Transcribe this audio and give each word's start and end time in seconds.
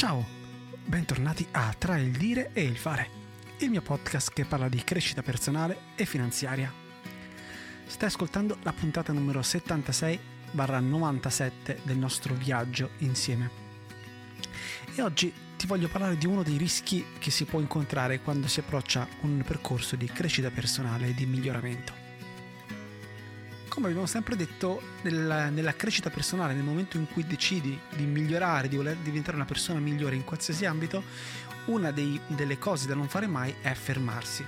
Ciao, 0.00 0.24
bentornati 0.86 1.46
a 1.50 1.74
Tra 1.76 1.98
il 1.98 2.12
dire 2.12 2.52
e 2.54 2.62
il 2.62 2.78
fare, 2.78 3.10
il 3.58 3.68
mio 3.68 3.82
podcast 3.82 4.32
che 4.32 4.46
parla 4.46 4.70
di 4.70 4.82
crescita 4.82 5.20
personale 5.20 5.88
e 5.94 6.06
finanziaria. 6.06 6.72
Stai 7.84 8.08
ascoltando 8.08 8.56
la 8.62 8.72
puntata 8.72 9.12
numero 9.12 9.40
76-97 9.40 11.82
del 11.82 11.98
nostro 11.98 12.32
viaggio 12.32 12.92
insieme. 13.00 13.50
E 14.94 15.02
oggi 15.02 15.30
ti 15.58 15.66
voglio 15.66 15.88
parlare 15.88 16.16
di 16.16 16.26
uno 16.26 16.42
dei 16.42 16.56
rischi 16.56 17.04
che 17.18 17.30
si 17.30 17.44
può 17.44 17.60
incontrare 17.60 18.22
quando 18.22 18.48
si 18.48 18.60
approccia 18.60 19.06
un 19.20 19.44
percorso 19.46 19.96
di 19.96 20.06
crescita 20.06 20.50
personale 20.50 21.08
e 21.08 21.14
di 21.14 21.26
miglioramento 21.26 22.09
come 23.70 23.86
abbiamo 23.86 24.06
sempre 24.06 24.36
detto, 24.36 24.82
nella, 25.02 25.48
nella, 25.48 25.74
crescita 25.74 26.10
personale, 26.10 26.52
nel 26.52 26.64
momento 26.64 26.98
in 26.98 27.06
cui 27.06 27.24
decidi 27.26 27.78
di 27.94 28.04
migliorare, 28.04 28.68
di 28.68 28.76
voler 28.76 28.96
diventare 28.96 29.36
una 29.36 29.46
persona 29.46 29.78
migliore 29.78 30.16
in 30.16 30.24
qualsiasi 30.24 30.66
ambito, 30.66 31.02
una 31.66 31.90
dei, 31.92 32.20
delle 32.26 32.58
cose 32.58 32.86
da 32.86 32.94
non 32.94 33.08
fare 33.08 33.26
mai 33.26 33.54
è 33.62 33.72
fermarsi. 33.72 34.44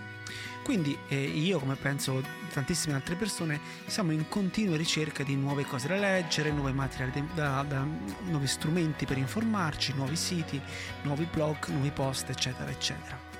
Quindi 0.62 0.96
eh, 1.08 1.20
io, 1.20 1.58
come 1.58 1.76
penso 1.76 2.22
tantissime 2.52 2.94
altre 2.94 3.14
persone, 3.14 3.60
siamo 3.86 4.12
in 4.12 4.28
continua 4.28 4.76
ricerca 4.76 5.22
di 5.22 5.34
nuove 5.34 5.64
cose 5.64 5.88
da 5.88 5.96
leggere, 5.96 6.52
nuovi 6.52 6.72
materiali, 6.72 7.28
da, 7.34 7.64
da, 7.66 7.86
nuovi 8.24 8.46
strumenti 8.46 9.06
per 9.06 9.18
informarci, 9.18 9.94
nuovi 9.94 10.16
siti, 10.16 10.60
nuovi 11.02 11.26
blog, 11.30 11.66
nuovi 11.68 11.90
post, 11.90 12.28
eccetera, 12.28 12.70
eccetera. 12.70 13.31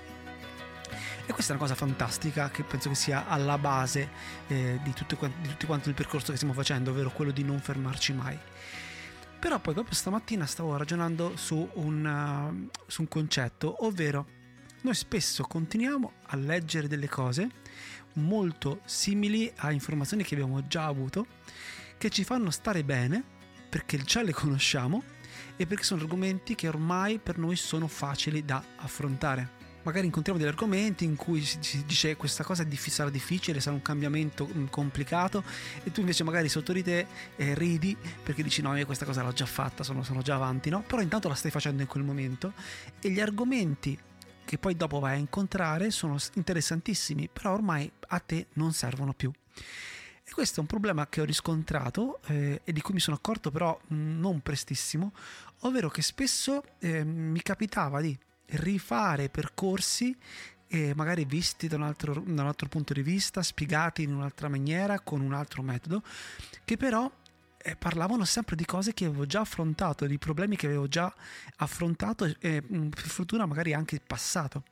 E 1.25 1.33
questa 1.33 1.53
è 1.53 1.57
una 1.57 1.65
cosa 1.65 1.77
fantastica 1.77 2.51
che 2.51 2.65
penso 2.65 2.89
che 2.89 2.95
sia 2.97 3.29
alla 3.29 3.57
base 3.57 4.09
eh, 4.49 4.81
di, 4.83 4.93
tutto, 4.93 5.17
di 5.41 5.49
tutto 5.49 5.67
quanto 5.67 5.89
il 5.89 5.95
percorso 5.95 6.31
che 6.31 6.37
stiamo 6.37 6.53
facendo, 6.53 6.91
ovvero 6.91 7.11
quello 7.11 7.31
di 7.31 7.45
non 7.45 7.61
fermarci 7.61 8.13
mai. 8.13 8.39
Però 9.39 9.59
poi 9.59 9.75
proprio 9.75 9.95
stamattina 9.95 10.47
stavo 10.47 10.77
ragionando 10.77 11.37
su 11.37 11.69
un, 11.75 12.69
uh, 12.71 12.79
su 12.87 13.03
un 13.03 13.09
concetto, 13.09 13.85
ovvero 13.85 14.27
noi 14.83 14.95
spesso 14.95 15.45
continuiamo 15.45 16.13
a 16.27 16.37
leggere 16.37 16.89
delle 16.89 17.09
cose 17.09 17.49
molto 18.15 18.81
simili 18.85 19.51
a 19.57 19.73
informazioni 19.73 20.25
che 20.25 20.35
abbiamo 20.35 20.67
già 20.67 20.87
avuto, 20.87 21.27
che 21.99 22.11
ci 22.11 22.25
fanno 22.25 22.51
stare 22.51 22.85
bene 22.85 23.23
perché 23.69 23.99
già 23.99 24.23
le 24.23 24.33
conosciamo 24.33 25.03
e 25.57 25.67
perché 25.67 25.85
sono 25.85 26.03
argomenti 26.03 26.55
che 26.55 26.69
ormai 26.69 27.19
per 27.19 27.39
noi 27.39 27.57
sono 27.57 27.87
facili 27.87 28.45
da 28.45 28.63
affrontare 28.77 29.62
magari 29.83 30.07
incontriamo 30.07 30.39
degli 30.41 30.49
argomenti 30.49 31.05
in 31.05 31.17
cui 31.17 31.43
si 31.43 31.85
dice 31.85 32.17
questa 32.17 32.45
cosa 32.45 32.67
sarà 32.69 33.11
difficile, 33.11 33.61
sarà 33.61 33.75
un 33.75 33.83
cambiamento 33.83 34.49
mm, 34.53 34.67
complicato 34.67 35.43
e 35.83 35.91
tu 35.91 36.01
invece 36.01 36.25
magari 36.25 36.49
sotto 36.49 36.73
di 36.73 36.83
te 36.83 37.07
eh, 37.37 37.55
ridi 37.55 37.97
perché 38.23 38.43
dici 38.43 38.63
no 38.63 38.77
io 38.77 38.87
questa 38.87 39.05
cosa 39.05 39.23
l'ho 39.23 39.33
già 39.33 39.47
fatta, 39.47 39.83
sono, 39.83 40.03
sono 40.03 40.23
già 40.23 40.35
avanti, 40.35 40.71
no? 40.71 40.83
Però 40.87 41.01
intanto 41.01 41.29
la 41.29 41.35
stai 41.35 41.51
facendo 41.51 41.83
in 41.83 41.89
quel 41.89 42.05
momento 42.05 42.53
e 43.01 43.11
gli 43.11 43.21
argomenti 43.21 43.99
che 44.45 44.59
poi 44.59 44.77
dopo 44.77 44.99
vai 44.99 45.15
a 45.15 45.19
incontrare 45.19 45.91
sono 45.91 46.17
interessantissimi, 46.35 47.29
però 47.33 47.53
ormai 47.53 47.91
a 48.09 48.19
te 48.19 48.49
non 48.55 48.73
servono 48.73 49.13
più. 49.13 49.31
E 50.25 50.31
questo 50.33 50.59
è 50.59 50.61
un 50.61 50.67
problema 50.67 51.09
che 51.09 51.21
ho 51.21 51.25
riscontrato 51.25 52.21
eh, 52.27 52.61
e 52.65 52.73
di 52.73 52.81
cui 52.81 52.95
mi 52.95 53.01
sono 53.01 53.17
accorto 53.17 53.51
però 53.51 53.79
mm, 53.93 54.21
non 54.21 54.41
prestissimo, 54.41 55.13
ovvero 55.61 55.89
che 55.89 56.03
spesso 56.03 56.63
eh, 56.79 57.05
mi 57.05 57.43
capitava 57.43 58.01
di 58.01 58.17
rifare 58.53 59.29
percorsi 59.29 60.17
eh, 60.73 60.95
magari 60.95 61.27
visti 61.27 61.69
da 61.69 61.77
un, 61.77 61.83
altro, 61.83 62.15
da 62.15 62.43
un 62.43 62.49
altro 62.49 62.67
punto 62.67 62.95
di 62.95 63.03
vista, 63.03 63.43
spiegati 63.43 64.03
in 64.03 64.15
un'altra 64.15 64.49
maniera, 64.49 65.01
con 65.01 65.21
un 65.21 65.35
altro 65.35 65.63
metodo, 65.63 66.03
che 66.65 66.79
però 66.79 67.11
eh, 67.59 67.77
parlavano 67.77 68.25
sempre 68.25 68.57
di 68.57 68.65
cose 68.65 68.95
che 68.95 69.05
avevo 69.05 69.27
già 69.27 69.41
affrontato, 69.41 70.07
di 70.07 70.17
problemi 70.17 70.57
che 70.57 70.67
avevo 70.67 70.89
già 70.89 71.13
affrontato 71.57 72.25
e 72.25 72.37
eh, 72.41 72.63
per 72.63 73.07
fortuna 73.07 73.45
magari 73.45 73.75
anche 73.75 74.01
passato. 74.01 74.65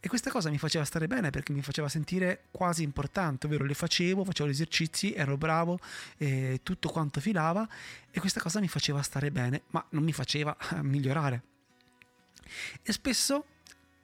E 0.00 0.08
questa 0.08 0.30
cosa 0.30 0.48
mi 0.48 0.58
faceva 0.58 0.84
stare 0.84 1.06
bene 1.06 1.28
perché 1.28 1.52
mi 1.52 1.62
faceva 1.62 1.88
sentire 1.88 2.44
quasi 2.50 2.82
importante, 2.82 3.46
ovvero 3.46 3.64
le 3.64 3.74
facevo, 3.74 4.24
facevo 4.24 4.48
gli 4.48 4.52
esercizi, 4.52 5.12
ero 5.12 5.36
bravo, 5.36 5.78
eh, 6.16 6.60
tutto 6.62 6.88
quanto 6.88 7.20
filava 7.20 7.68
e 8.10 8.18
questa 8.18 8.40
cosa 8.40 8.60
mi 8.60 8.68
faceva 8.68 9.02
stare 9.02 9.30
bene, 9.30 9.62
ma 9.70 9.84
non 9.90 10.04
mi 10.04 10.12
faceva 10.12 10.56
migliorare. 10.80 11.53
E 12.82 12.92
spesso 12.92 13.46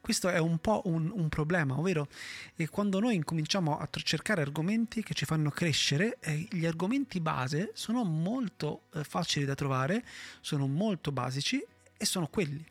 questo 0.00 0.28
è 0.28 0.38
un 0.38 0.58
po' 0.58 0.82
un, 0.86 1.10
un 1.14 1.28
problema, 1.28 1.78
ovvero 1.78 2.08
eh, 2.56 2.68
quando 2.68 3.00
noi 3.00 3.14
incominciamo 3.16 3.78
a 3.78 3.88
cercare 4.02 4.40
argomenti 4.40 5.02
che 5.02 5.12
ci 5.12 5.26
fanno 5.26 5.50
crescere, 5.50 6.18
eh, 6.20 6.48
gli 6.50 6.64
argomenti 6.64 7.20
base 7.20 7.72
sono 7.74 8.02
molto 8.02 8.84
eh, 8.94 9.04
facili 9.04 9.44
da 9.44 9.54
trovare, 9.54 10.04
sono 10.40 10.66
molto 10.66 11.12
basici 11.12 11.62
e 11.96 12.04
sono 12.06 12.28
quelli. 12.28 12.64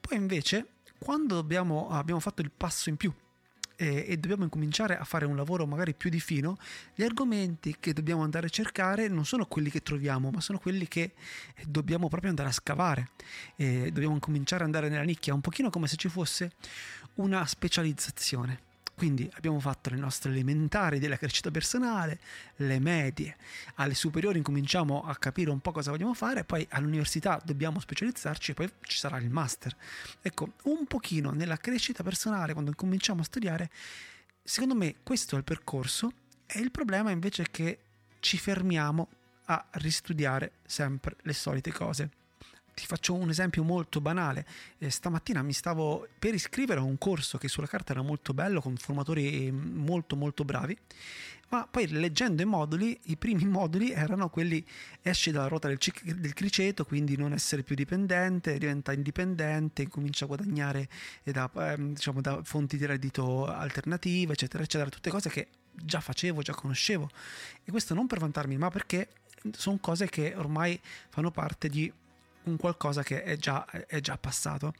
Poi 0.00 0.18
invece, 0.18 0.66
quando 0.98 1.36
dobbiamo, 1.36 1.88
abbiamo 1.88 2.20
fatto 2.20 2.42
il 2.42 2.50
passo 2.50 2.88
in 2.88 2.96
più 2.96 3.12
e, 3.76 4.06
e 4.08 4.16
dobbiamo 4.16 4.44
incominciare 4.44 4.98
a 4.98 5.04
fare 5.04 5.24
un 5.24 5.36
lavoro 5.36 5.66
magari 5.66 5.94
più 5.94 6.10
di 6.10 6.20
fino, 6.20 6.56
gli 6.94 7.02
argomenti 7.02 7.76
che 7.78 7.92
dobbiamo 7.92 8.22
andare 8.22 8.46
a 8.46 8.50
cercare 8.50 9.08
non 9.08 9.24
sono 9.24 9.46
quelli 9.46 9.70
che 9.70 9.82
troviamo, 9.82 10.30
ma 10.30 10.40
sono 10.40 10.58
quelli 10.58 10.88
che 10.88 11.12
dobbiamo 11.66 12.08
proprio 12.08 12.30
andare 12.30 12.48
a 12.48 12.52
scavare. 12.52 13.10
E 13.56 13.90
dobbiamo 13.92 14.18
cominciare 14.18 14.62
ad 14.62 14.68
andare 14.68 14.88
nella 14.88 15.04
nicchia, 15.04 15.34
un 15.34 15.40
pochino 15.40 15.70
come 15.70 15.86
se 15.86 15.96
ci 15.96 16.08
fosse 16.08 16.52
una 17.14 17.46
specializzazione. 17.46 18.65
Quindi 18.96 19.30
abbiamo 19.34 19.60
fatto 19.60 19.90
le 19.90 19.96
nostre 19.96 20.30
elementari 20.30 20.98
della 20.98 21.18
crescita 21.18 21.50
personale, 21.50 22.18
le 22.56 22.78
medie, 22.78 23.36
alle 23.74 23.92
superiori 23.92 24.38
incominciamo 24.38 25.04
a 25.04 25.14
capire 25.16 25.50
un 25.50 25.60
po' 25.60 25.70
cosa 25.70 25.90
vogliamo 25.90 26.14
fare, 26.14 26.44
poi 26.44 26.66
all'università 26.70 27.38
dobbiamo 27.44 27.78
specializzarci 27.78 28.52
e 28.52 28.54
poi 28.54 28.72
ci 28.80 28.96
sarà 28.96 29.18
il 29.18 29.28
master. 29.28 29.76
Ecco, 30.22 30.54
un 30.62 30.86
pochino 30.86 31.32
nella 31.32 31.58
crescita 31.58 32.02
personale, 32.02 32.54
quando 32.54 32.72
cominciamo 32.74 33.20
a 33.20 33.24
studiare, 33.24 33.70
secondo 34.42 34.74
me 34.74 34.94
questo 35.02 35.34
è 35.34 35.38
il 35.38 35.44
percorso 35.44 36.10
e 36.46 36.60
il 36.60 36.70
problema 36.70 37.10
invece 37.10 37.42
è 37.42 37.50
che 37.50 37.80
ci 38.20 38.38
fermiamo 38.38 39.08
a 39.44 39.62
ristudiare 39.72 40.52
sempre 40.64 41.16
le 41.20 41.34
solite 41.34 41.70
cose. 41.70 42.10
Ti 42.76 42.84
faccio 42.84 43.14
un 43.14 43.30
esempio 43.30 43.62
molto 43.62 44.02
banale. 44.02 44.44
Eh, 44.76 44.90
stamattina 44.90 45.40
mi 45.40 45.54
stavo 45.54 46.06
per 46.18 46.34
iscrivere 46.34 46.78
a 46.78 46.82
un 46.82 46.98
corso 46.98 47.38
che 47.38 47.48
sulla 47.48 47.66
carta 47.66 47.92
era 47.92 48.02
molto 48.02 48.34
bello, 48.34 48.60
con 48.60 48.76
formatori 48.76 49.50
molto 49.50 50.14
molto 50.14 50.44
bravi, 50.44 50.76
ma 51.48 51.66
poi 51.66 51.88
leggendo 51.88 52.42
i 52.42 52.44
moduli, 52.44 53.00
i 53.04 53.16
primi 53.16 53.44
moduli 53.48 53.92
erano 53.92 54.28
quelli 54.28 54.62
esci 55.00 55.30
dalla 55.30 55.48
ruota 55.48 55.68
del, 55.68 55.78
del 56.02 56.34
criceto, 56.34 56.84
quindi 56.84 57.16
non 57.16 57.32
essere 57.32 57.62
più 57.62 57.74
dipendente, 57.74 58.58
diventa 58.58 58.92
indipendente, 58.92 59.88
comincia 59.88 60.24
a 60.24 60.28
guadagnare 60.28 60.90
da, 61.22 61.50
eh, 61.56 61.76
diciamo, 61.78 62.20
da 62.20 62.42
fonti 62.42 62.76
di 62.76 62.84
reddito 62.84 63.46
alternative, 63.46 64.34
eccetera, 64.34 64.62
eccetera, 64.62 64.90
tutte 64.90 65.08
cose 65.08 65.30
che 65.30 65.48
già 65.72 66.00
facevo, 66.00 66.42
già 66.42 66.52
conoscevo. 66.52 67.08
E 67.64 67.70
questo 67.70 67.94
non 67.94 68.06
per 68.06 68.18
vantarmi, 68.18 68.58
ma 68.58 68.68
perché 68.68 69.08
sono 69.52 69.78
cose 69.80 70.10
che 70.10 70.34
ormai 70.36 70.78
fanno 71.08 71.30
parte 71.30 71.70
di 71.70 71.90
un 72.46 72.56
qualcosa 72.56 73.02
che 73.02 73.22
è 73.22 73.36
già, 73.36 73.64
è 73.64 74.00
già 74.00 74.16
passato. 74.18 74.74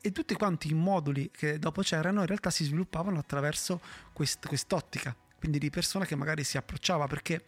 E 0.00 0.12
tutti 0.12 0.34
quanti 0.34 0.70
i 0.70 0.74
moduli 0.74 1.30
che 1.30 1.58
dopo 1.58 1.82
c'erano 1.82 2.20
in 2.20 2.26
realtà 2.26 2.50
si 2.50 2.64
sviluppavano 2.64 3.18
attraverso 3.18 3.80
quest, 4.12 4.46
quest'ottica, 4.46 5.14
quindi 5.38 5.58
di 5.58 5.70
persona 5.70 6.04
che 6.04 6.16
magari 6.16 6.44
si 6.44 6.56
approcciava 6.56 7.06
perché 7.06 7.44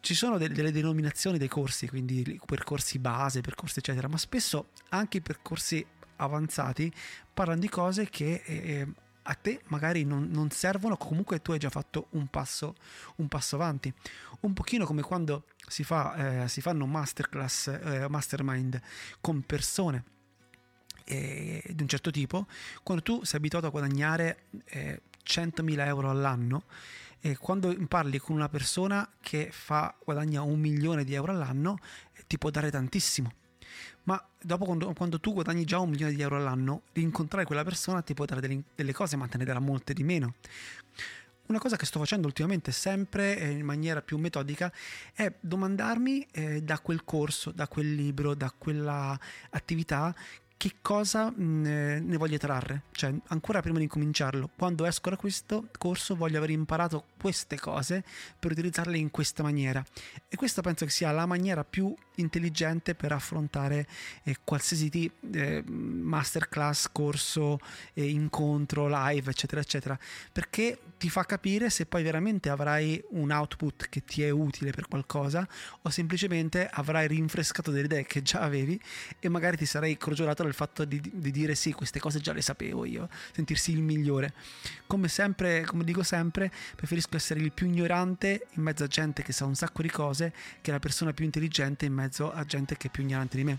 ci 0.00 0.14
sono 0.14 0.36
delle, 0.36 0.72
denominazioni 0.72 1.38
dei 1.38 1.48
corsi, 1.48 1.88
quindi 1.88 2.40
percorsi 2.44 2.98
base, 2.98 3.40
percorsi 3.40 3.78
eccetera, 3.78 4.08
ma 4.08 4.18
spesso 4.18 4.70
anche 4.88 5.18
i 5.18 5.22
percorsi 5.22 5.84
avanzati 6.16 6.92
parlano 7.32 7.60
di 7.60 7.68
cose 7.68 8.08
che 8.08 8.42
eh, 8.44 8.86
a 9.24 9.34
te 9.34 9.60
magari 9.66 10.04
non, 10.04 10.28
non, 10.30 10.50
servono, 10.50 10.96
comunque 10.96 11.40
tu 11.40 11.52
hai 11.52 11.58
già 11.58 11.70
fatto 11.70 12.08
un 12.10 12.26
passo, 12.28 12.74
un 13.16 13.28
passo 13.28 13.56
avanti. 13.56 13.92
Un 14.40 14.52
pochino 14.52 14.84
come 14.84 15.02
quando 15.02 15.44
si, 15.66 15.84
fa, 15.84 16.42
eh, 16.44 16.48
si 16.48 16.60
fanno 16.60 16.86
masterclass, 16.86 17.66
eh, 17.68 18.06
mastermind 18.08 18.80
con 19.20 19.42
persone 19.42 20.04
eh, 21.04 21.62
di 21.68 21.82
un 21.82 21.88
certo 21.88 22.10
tipo, 22.10 22.46
quando 22.82 23.02
tu 23.02 23.24
sei 23.24 23.38
abituato 23.38 23.66
a 23.66 23.70
guadagnare 23.70 24.44
100.000 25.24 25.78
eh, 25.78 25.86
euro 25.86 26.10
all'anno, 26.10 26.64
e 27.24 27.36
quando 27.36 27.72
parli 27.86 28.18
con 28.18 28.34
una 28.34 28.48
persona 28.48 29.08
che 29.20 29.50
fa, 29.52 29.94
guadagna 30.02 30.42
un 30.42 30.58
milione 30.58 31.04
di 31.04 31.14
euro 31.14 31.30
all'anno, 31.30 31.78
ti 32.26 32.36
può 32.36 32.50
dare 32.50 32.70
tantissimo 32.70 33.32
ma 34.04 34.22
dopo 34.40 34.64
quando, 34.64 34.92
quando, 34.94 35.20
tu 35.20 35.32
guadagni 35.32 35.64
già 35.64 35.78
un 35.78 35.90
milione 35.90 36.14
di 36.14 36.22
euro 36.22 36.36
all'anno, 36.36 36.82
rincontrare 36.92 37.44
quella 37.44 37.64
persona 37.64 38.02
ti 38.02 38.14
può 38.14 38.24
dare 38.24 38.40
delle, 38.40 38.62
delle 38.74 38.92
cose, 38.92 39.16
ma 39.16 39.26
te 39.26 39.38
ne 39.38 39.44
darà 39.44 39.60
molte 39.60 39.92
di 39.92 40.02
meno. 40.02 40.34
Una 41.46 41.58
cosa 41.58 41.76
che 41.76 41.84
sto 41.84 41.98
facendo 41.98 42.26
ultimamente 42.26 42.72
sempre 42.72 43.36
eh, 43.36 43.50
in 43.50 43.64
maniera 43.64 44.00
più 44.00 44.16
metodica 44.16 44.72
è 45.12 45.30
domandarmi 45.38 46.26
eh, 46.30 46.62
da 46.62 46.78
quel 46.78 47.04
corso, 47.04 47.50
da 47.50 47.68
quel 47.68 47.94
libro, 47.94 48.34
da 48.34 48.50
quella 48.56 49.18
attività 49.50 50.14
che 50.62 50.76
cosa 50.80 51.28
mh, 51.28 52.04
ne 52.04 52.16
voglio 52.16 52.38
trarre. 52.38 52.82
Cioè, 52.92 53.12
ancora 53.30 53.60
prima 53.60 53.80
di 53.80 53.88
cominciarlo, 53.88 54.48
quando 54.56 54.84
esco 54.84 55.10
da 55.10 55.16
questo 55.16 55.66
corso 55.76 56.14
voglio 56.14 56.38
aver 56.38 56.50
imparato 56.50 57.06
queste 57.18 57.58
cose 57.58 58.04
per 58.38 58.52
utilizzarle 58.52 58.96
in 58.96 59.10
questa 59.10 59.42
maniera. 59.42 59.84
E 60.28 60.36
questa 60.36 60.62
penso 60.62 60.84
che 60.84 60.92
sia 60.92 61.10
la 61.10 61.26
maniera 61.26 61.64
più 61.64 61.92
intelligente 62.16 62.94
per 62.94 63.10
affrontare 63.10 63.88
eh, 64.22 64.36
qualsiasi 64.44 65.10
eh, 65.32 65.64
masterclass, 65.66 66.90
corso, 66.92 67.58
eh, 67.94 68.08
incontro, 68.08 68.86
live, 68.88 69.30
eccetera, 69.30 69.60
eccetera, 69.60 69.98
perché 70.30 70.78
ti 71.02 71.10
fa 71.10 71.24
capire 71.24 71.68
se 71.68 71.86
poi 71.86 72.04
veramente 72.04 72.48
avrai 72.48 73.02
un 73.08 73.32
output 73.32 73.88
che 73.88 74.04
ti 74.04 74.22
è 74.22 74.30
utile 74.30 74.70
per 74.70 74.86
qualcosa 74.86 75.48
o 75.80 75.90
semplicemente 75.90 76.68
avrai 76.70 77.08
rinfrescato 77.08 77.72
delle 77.72 77.86
idee 77.86 78.06
che 78.06 78.22
già 78.22 78.38
avevi 78.38 78.80
e 79.18 79.28
magari 79.28 79.56
ti 79.56 79.66
sarei 79.66 79.96
crogiolato 79.96 80.44
dal 80.44 80.54
fatto 80.54 80.84
di, 80.84 81.00
di 81.00 81.32
dire 81.32 81.56
sì, 81.56 81.72
queste 81.72 81.98
cose 81.98 82.20
già 82.20 82.32
le 82.32 82.40
sapevo 82.40 82.84
io, 82.84 83.08
sentirsi 83.32 83.72
il 83.72 83.82
migliore. 83.82 84.32
Come 84.86 85.08
sempre, 85.08 85.64
come 85.64 85.82
dico 85.82 86.04
sempre, 86.04 86.52
preferisco 86.76 87.16
essere 87.16 87.40
il 87.40 87.50
più 87.50 87.66
ignorante 87.66 88.46
in 88.50 88.62
mezzo 88.62 88.84
a 88.84 88.86
gente 88.86 89.24
che 89.24 89.32
sa 89.32 89.44
un 89.44 89.56
sacco 89.56 89.82
di 89.82 89.90
cose 89.90 90.32
che 90.60 90.70
la 90.70 90.78
persona 90.78 91.12
più 91.12 91.24
intelligente 91.24 91.84
in 91.84 91.94
mezzo 91.94 92.32
a 92.32 92.44
gente 92.44 92.76
che 92.76 92.86
è 92.86 92.90
più 92.92 93.02
ignorante 93.02 93.36
di 93.36 93.42
me. 93.42 93.58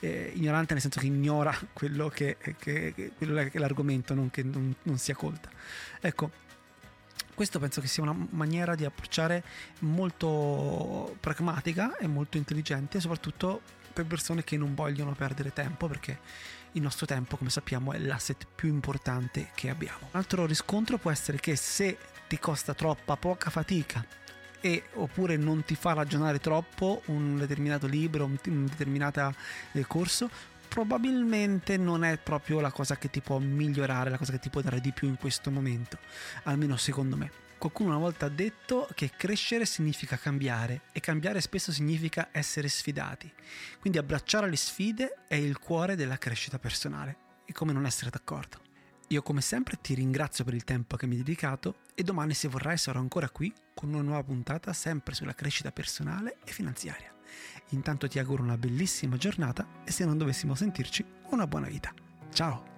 Eh, 0.00 0.32
ignorante 0.36 0.72
nel 0.72 0.80
senso 0.80 1.00
che 1.00 1.06
ignora 1.06 1.54
quello 1.74 2.08
che, 2.08 2.38
che, 2.38 2.56
che, 2.56 3.12
quello 3.14 3.36
è 3.36 3.50
l'argomento, 3.58 4.14
non 4.14 4.30
che 4.30 4.42
non, 4.42 4.74
non 4.84 4.96
sia 4.96 5.14
colta. 5.14 5.50
Ecco, 6.00 6.46
questo 7.38 7.60
penso 7.60 7.80
che 7.80 7.86
sia 7.86 8.02
una 8.02 8.16
maniera 8.30 8.74
di 8.74 8.84
approcciare 8.84 9.44
molto 9.82 11.16
pragmatica 11.20 11.96
e 11.96 12.08
molto 12.08 12.36
intelligente, 12.36 12.98
soprattutto 12.98 13.60
per 13.92 14.06
persone 14.06 14.42
che 14.42 14.56
non 14.56 14.74
vogliono 14.74 15.12
perdere 15.12 15.52
tempo, 15.52 15.86
perché 15.86 16.18
il 16.72 16.82
nostro 16.82 17.06
tempo, 17.06 17.36
come 17.36 17.48
sappiamo, 17.48 17.92
è 17.92 17.98
l'asset 17.98 18.44
più 18.52 18.70
importante 18.70 19.50
che 19.54 19.70
abbiamo. 19.70 20.08
Un 20.10 20.18
altro 20.18 20.46
riscontro 20.46 20.98
può 20.98 21.12
essere 21.12 21.38
che 21.38 21.54
se 21.54 21.96
ti 22.26 22.40
costa 22.40 22.74
troppa 22.74 23.14
poca 23.14 23.50
fatica 23.50 24.04
e 24.60 24.86
oppure 24.94 25.36
non 25.36 25.62
ti 25.62 25.76
fa 25.76 25.92
ragionare 25.92 26.40
troppo 26.40 27.02
un 27.04 27.38
determinato 27.38 27.86
libro, 27.86 28.24
un, 28.24 28.36
un 28.46 28.66
determinato 28.66 29.32
eh, 29.74 29.86
corso, 29.86 30.28
probabilmente 30.78 31.76
non 31.76 32.04
è 32.04 32.18
proprio 32.18 32.60
la 32.60 32.70
cosa 32.70 32.96
che 32.96 33.10
ti 33.10 33.20
può 33.20 33.40
migliorare, 33.40 34.10
la 34.10 34.16
cosa 34.16 34.30
che 34.30 34.38
ti 34.38 34.48
può 34.48 34.60
dare 34.60 34.80
di 34.80 34.92
più 34.92 35.08
in 35.08 35.16
questo 35.16 35.50
momento, 35.50 35.98
almeno 36.44 36.76
secondo 36.76 37.16
me. 37.16 37.32
Qualcuno 37.58 37.88
una 37.88 37.98
volta 37.98 38.26
ha 38.26 38.28
detto 38.28 38.88
che 38.94 39.10
crescere 39.16 39.66
significa 39.66 40.16
cambiare 40.16 40.82
e 40.92 41.00
cambiare 41.00 41.40
spesso 41.40 41.72
significa 41.72 42.28
essere 42.30 42.68
sfidati. 42.68 43.28
Quindi 43.80 43.98
abbracciare 43.98 44.48
le 44.48 44.54
sfide 44.54 45.24
è 45.26 45.34
il 45.34 45.58
cuore 45.58 45.96
della 45.96 46.16
crescita 46.16 46.60
personale. 46.60 47.16
E 47.44 47.52
come 47.52 47.72
non 47.72 47.84
essere 47.84 48.10
d'accordo? 48.10 48.60
Io 49.08 49.20
come 49.22 49.40
sempre 49.40 49.80
ti 49.80 49.94
ringrazio 49.94 50.44
per 50.44 50.54
il 50.54 50.62
tempo 50.62 50.96
che 50.96 51.08
mi 51.08 51.16
hai 51.16 51.24
dedicato 51.24 51.78
e 51.96 52.04
domani 52.04 52.34
se 52.34 52.46
vorrai 52.46 52.78
sarò 52.78 53.00
ancora 53.00 53.28
qui 53.30 53.52
con 53.74 53.88
una 53.88 54.02
nuova 54.02 54.22
puntata 54.22 54.72
sempre 54.72 55.16
sulla 55.16 55.34
crescita 55.34 55.72
personale 55.72 56.36
e 56.44 56.52
finanziaria. 56.52 57.17
Intanto 57.70 58.08
ti 58.08 58.18
auguro 58.18 58.42
una 58.42 58.56
bellissima 58.56 59.16
giornata 59.16 59.66
e 59.84 59.90
se 59.90 60.04
non 60.04 60.18
dovessimo 60.18 60.54
sentirci, 60.54 61.04
una 61.30 61.46
buona 61.46 61.68
vita. 61.68 61.92
Ciao! 62.32 62.77